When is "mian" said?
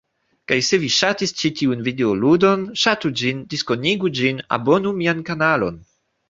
5.03-5.23